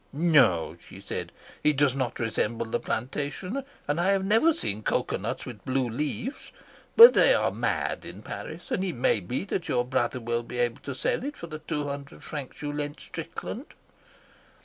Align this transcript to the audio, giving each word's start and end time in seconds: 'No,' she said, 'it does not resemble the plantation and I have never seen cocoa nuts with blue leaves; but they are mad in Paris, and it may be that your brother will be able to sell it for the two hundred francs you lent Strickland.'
'No,' 0.13 0.75
she 0.79 0.99
said, 0.99 1.31
'it 1.63 1.77
does 1.77 1.93
not 1.93 2.17
resemble 2.19 2.65
the 2.65 2.79
plantation 2.79 3.63
and 3.87 4.01
I 4.01 4.07
have 4.07 4.25
never 4.25 4.51
seen 4.51 4.81
cocoa 4.81 5.17
nuts 5.17 5.45
with 5.45 5.63
blue 5.63 5.87
leaves; 5.87 6.51
but 6.95 7.13
they 7.13 7.35
are 7.35 7.51
mad 7.51 8.03
in 8.03 8.23
Paris, 8.23 8.71
and 8.71 8.83
it 8.83 8.95
may 8.95 9.19
be 9.19 9.43
that 9.45 9.69
your 9.69 9.85
brother 9.85 10.19
will 10.19 10.41
be 10.41 10.57
able 10.57 10.81
to 10.81 10.95
sell 10.95 11.23
it 11.23 11.37
for 11.37 11.45
the 11.45 11.59
two 11.59 11.83
hundred 11.83 12.23
francs 12.23 12.63
you 12.63 12.73
lent 12.73 12.99
Strickland.' 12.99 13.75